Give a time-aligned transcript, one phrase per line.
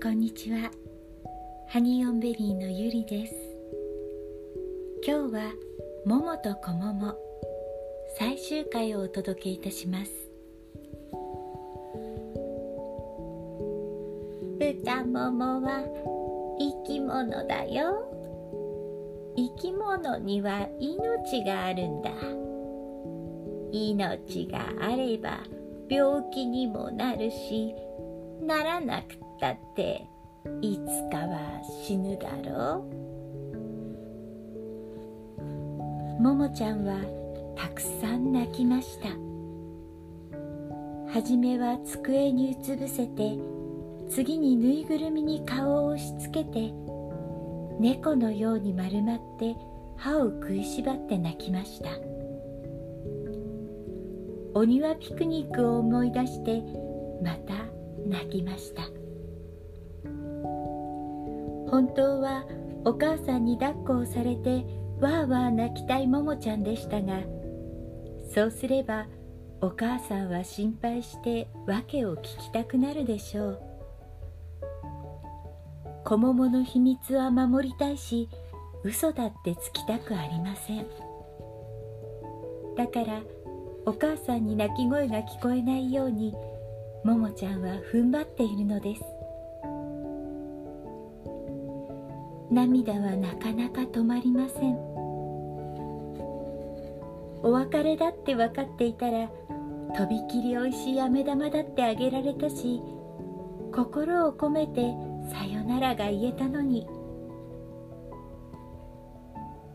[0.00, 0.70] こんにちは。
[1.66, 3.34] ハニーオンベリーのゆりです。
[5.04, 5.52] 今日は
[6.06, 7.14] 「ももとこもも」
[8.16, 10.12] 最終回をお届けいたします。
[14.60, 15.82] 豚ももは
[16.60, 18.08] 生き物だよ。
[19.36, 22.12] 生き物には命があるんだ。
[23.72, 25.40] 命があれば
[25.88, 27.74] 病気にもなるし
[28.40, 30.04] ならなくてったって
[30.60, 32.84] いつかは死ぬだろ
[36.18, 36.22] う。
[36.22, 36.96] ももちゃんは
[37.56, 39.10] たくさん泣きました。
[41.12, 43.38] はじめは机にうつ伏せて
[44.10, 46.72] 次にぬいぐるみに顔を押しつけて
[47.78, 49.54] 猫のように丸まって
[49.96, 51.90] 歯を食いしばって泣きました。
[54.54, 56.62] お庭ピクニックを思い出して
[57.22, 57.54] また
[58.06, 58.97] 泣きました。
[61.70, 62.44] 本当は
[62.84, 64.64] お母さんに抱っこをされて
[65.00, 67.20] わーわー泣きたいももちゃんでしたが
[68.34, 69.06] そうすれば
[69.60, 73.60] お母さんは心配して訳を聞きたくなるでしょう。
[76.04, 78.28] 小桃の秘密は守りたいし
[78.84, 80.86] 嘘だってつきたくありません。
[82.76, 83.20] だから
[83.84, 86.32] お母さんに泣き声が聞こえないように
[87.04, 89.17] ももちゃんは踏ん張っているのです。
[92.50, 94.76] 涙はなかなか止まりません。
[97.42, 99.28] お別れだって分かっていたら
[99.96, 102.82] とびきりおいしい飴玉だってあげられたし
[103.72, 104.92] 心を込めて
[105.32, 106.86] さよならが言えたのに。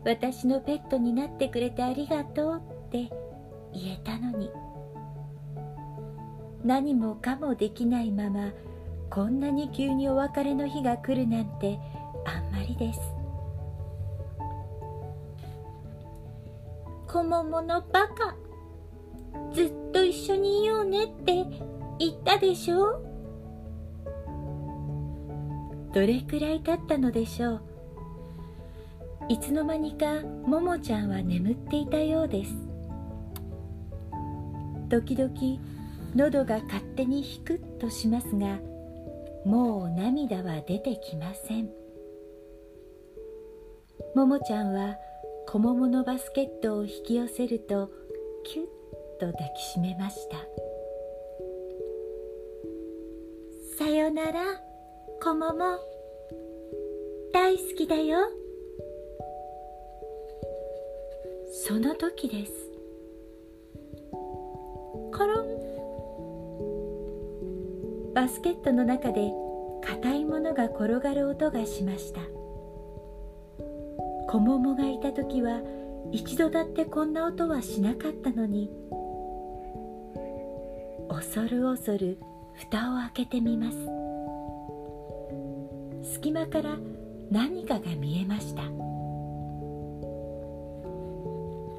[0.04, 3.08] 私のペットになってくれてありがとうって
[3.72, 4.50] 言えたのに。
[6.64, 8.50] 何もかもできないまま
[9.10, 11.78] こんなに急にお別れの日が来るなんて
[12.66, 13.00] りです。
[17.06, 18.34] 小桃のバカ
[19.52, 21.44] ずっと一緒にいようねって
[21.98, 23.00] 言ったでしょ？
[25.92, 27.60] どれくらい経ったのでしょう？
[29.28, 32.52] いつの間にかももちゃんは眠っていたようです。
[34.88, 35.32] 時々
[36.16, 38.58] 喉が勝手にひくっとしますが
[39.44, 41.70] もう涙は出てきません。
[44.14, 44.96] ももちゃんは
[45.48, 47.90] 小桃のバスケットを引き寄せると
[48.44, 48.66] キュッ
[49.18, 50.36] と抱きしめました。
[53.76, 54.62] さよなら
[55.20, 55.78] 小桃
[57.32, 58.18] 大好きだよ。
[61.66, 62.52] その時です。
[64.12, 65.64] コロン。
[68.14, 69.32] バスケットの中で
[69.82, 72.20] 硬いものが転がる音がしました。
[74.34, 75.60] 小桃がいた時は
[76.10, 78.68] 一度だってこんな音はしなかったのに
[81.08, 82.18] 恐る恐る
[82.54, 83.78] 蓋を開けてみます。
[86.14, 86.76] 隙間から
[87.30, 88.62] 何かが見えました。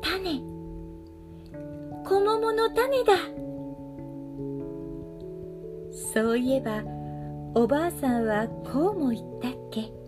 [0.01, 0.39] 種。
[2.05, 3.15] 小桃の種だ。
[6.13, 6.83] そういえば
[7.53, 10.04] おばあさんはこうも言ったっけ？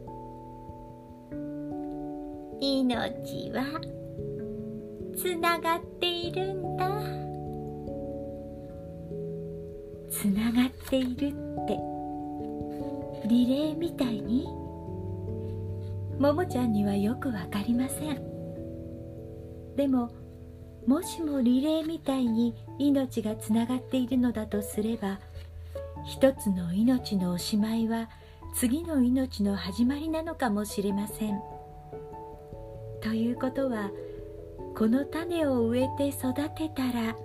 [2.60, 3.82] 命は
[5.16, 6.88] つながっているんだ。
[10.10, 11.80] つながっているって。
[13.28, 14.46] リレーみたいに。
[16.20, 18.22] ももちゃんにはよくわかりません。
[19.76, 20.10] でも
[20.88, 25.20] もしもリレーみたいに命がつながっているのだとすれば
[26.06, 28.10] 一つの命のおしまいは
[28.56, 31.57] 次の命の始まりなのかもしれません。
[33.08, 33.90] ということは
[34.76, 37.16] この種を植えて育てたら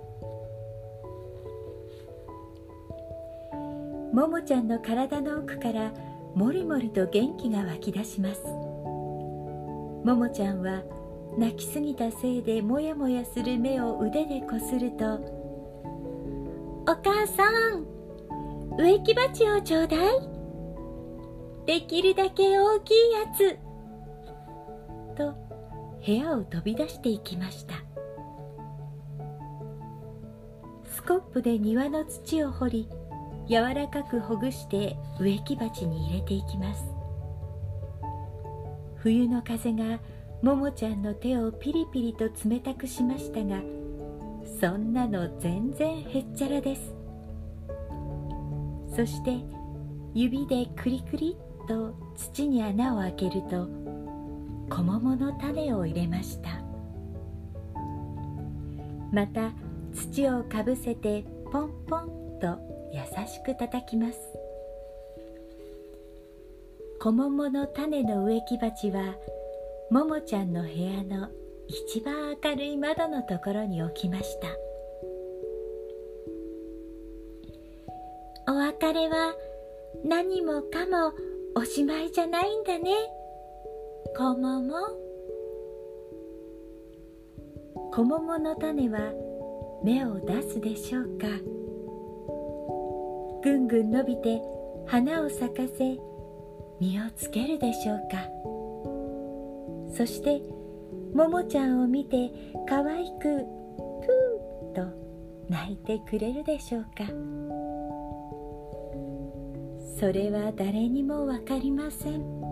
[4.13, 5.91] ももちゃんの体の奥から
[6.35, 8.41] もりもりと元気が湧き出します。
[10.05, 10.83] ももちゃんは
[11.37, 15.15] 泣きすぎたせいでもやもやする目を腕でこすると
[16.87, 17.43] 「お母さ
[17.75, 17.85] ん
[18.79, 19.99] 植木鉢をちょうだい。
[21.65, 23.57] できるだけ大きいやつ」
[25.17, 25.52] と
[26.05, 27.75] 部屋を飛び出していきました。
[30.85, 32.89] スコップで庭の土を掘り
[33.47, 36.83] 柔らかくほぐして植木鉢に入れていきます。
[38.97, 39.99] 冬の風が
[40.41, 43.61] ももちゃんの手をピリピリと冷たくしましたが
[44.61, 46.95] そんなの全然へっちゃらです。
[48.95, 49.37] そして
[50.13, 53.82] 指でクリクリっと土に穴を開けると
[54.69, 56.49] 小桃の種を入れました。
[59.11, 59.51] また
[59.93, 62.57] 土をかぶせてポンポンと
[62.91, 64.19] 優しく叩きます。
[66.99, 69.15] 小桃の種の植木鉢は
[69.91, 71.29] ももちゃんの部屋の
[71.67, 74.47] 一番明るい窓のところに置きました。
[78.51, 79.35] お別れは
[80.03, 81.13] 何もかも
[81.55, 82.91] おしまいじゃないんだね。
[84.15, 84.61] 小桃？
[87.91, 89.11] 小桃の種は
[89.83, 91.27] 芽を出すでしょうか？
[93.43, 94.39] ぐんぐん伸びて
[94.85, 95.97] 花を咲かせ
[96.79, 98.29] 実をつけるでしょうか？
[99.97, 100.43] そして
[101.15, 102.29] ももちゃんを見て
[102.69, 104.85] かわいくプーと
[105.49, 106.89] 泣いてくれるでしょうか？
[109.99, 112.42] それは誰にも分かりません。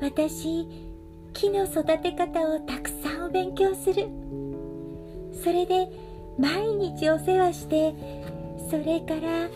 [0.00, 0.68] 私
[1.32, 4.08] 木の育て方をたくさんお勉強する。
[5.42, 5.88] それで
[6.38, 7.94] 毎日お世話して
[8.70, 9.48] それから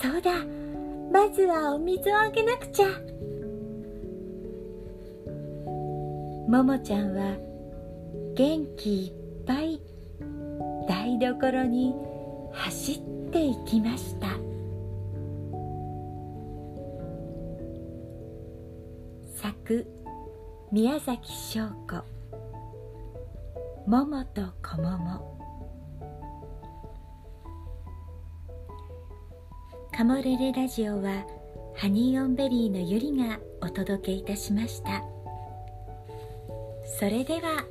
[0.00, 0.44] そうだ
[1.12, 2.86] まずはお水をあげなくちゃ。
[6.48, 7.36] ももちゃんは
[8.34, 9.12] 元気いっ
[9.46, 9.80] ぱい
[10.86, 11.94] 台所に
[12.52, 14.45] 走っていきました。
[19.36, 19.86] 作
[20.72, 22.02] 宮崎翔子
[23.86, 24.88] 「桃と小桃」
[29.92, 31.26] カモレレラジオは
[31.74, 35.04] ハニーオンベリーのゆりがお届けいたしました。
[36.98, 37.66] それでは